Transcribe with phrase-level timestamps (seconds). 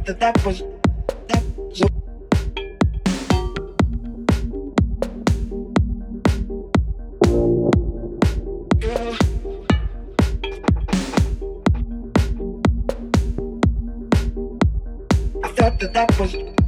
[0.00, 0.62] forgot that that was
[1.28, 1.82] that was
[15.42, 16.59] I thought that that was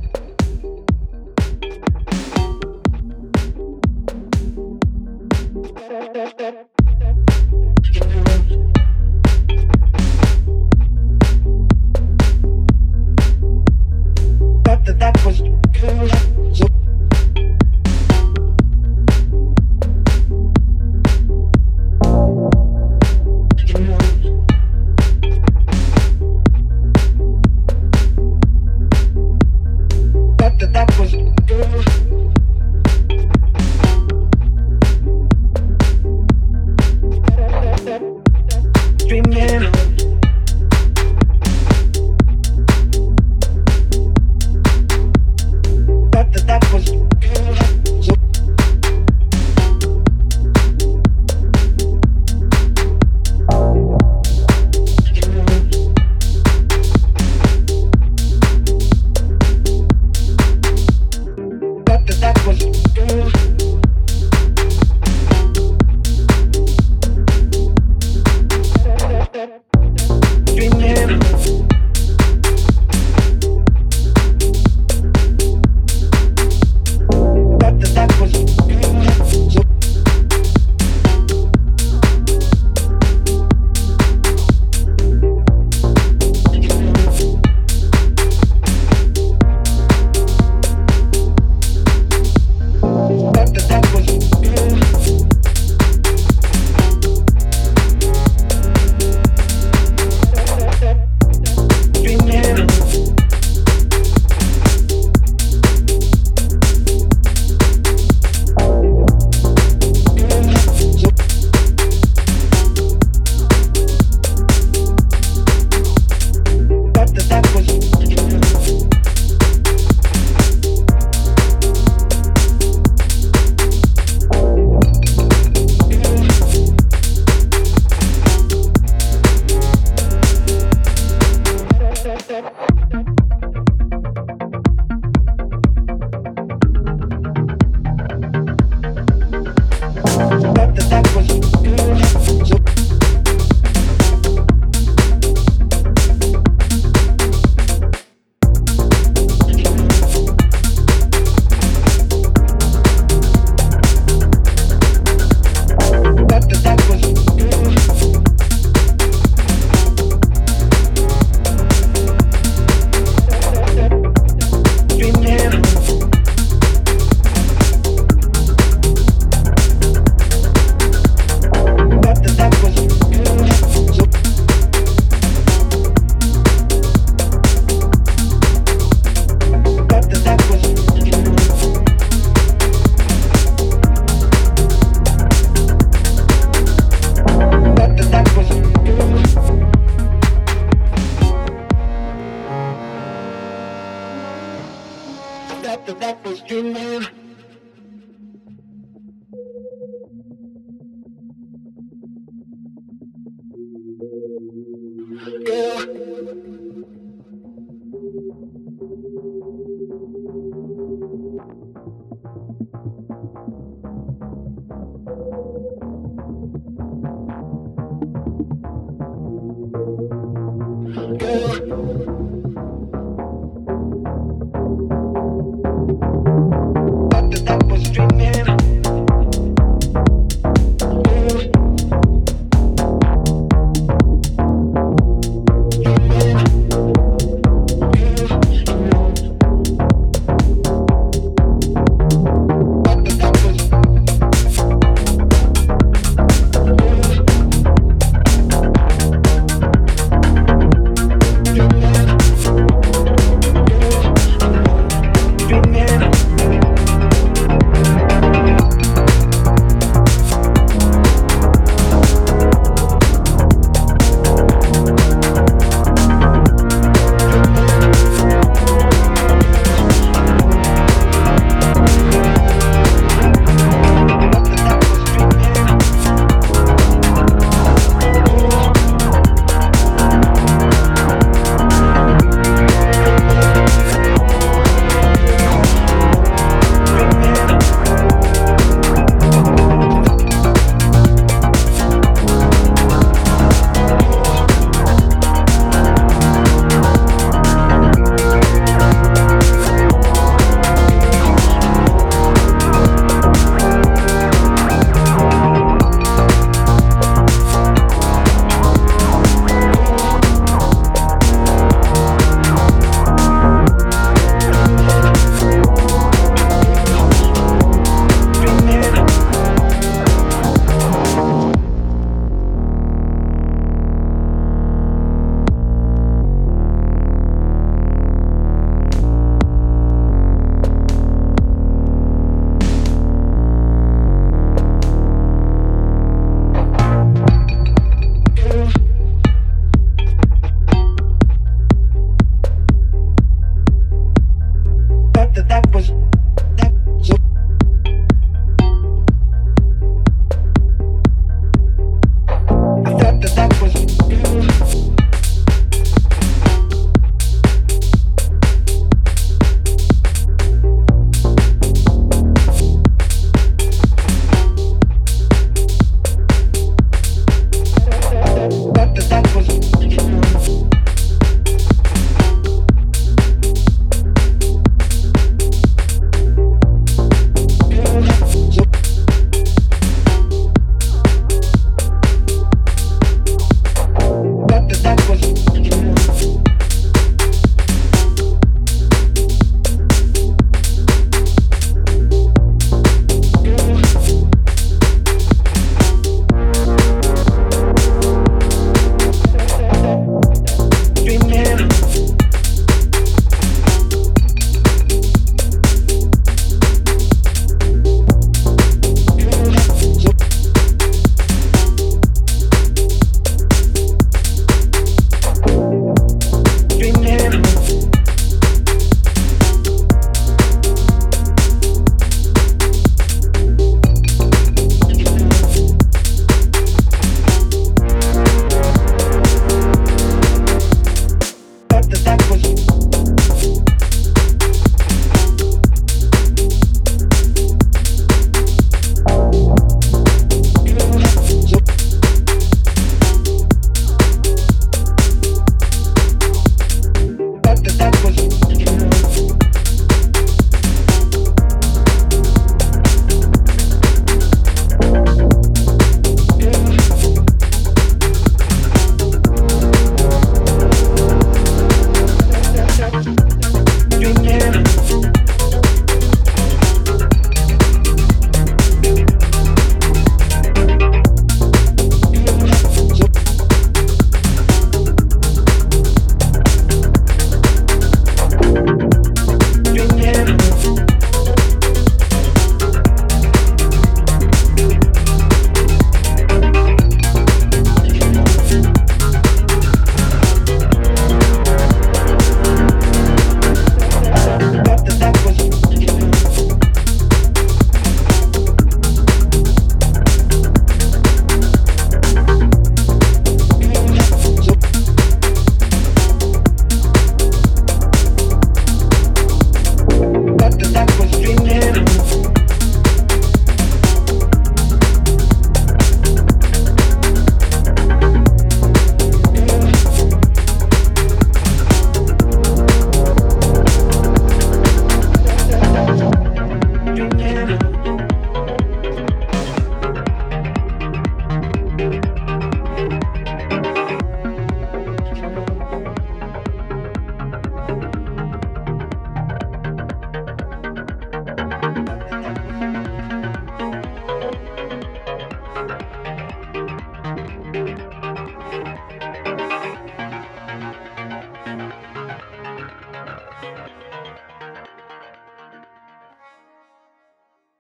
[195.62, 197.21] that the that was your.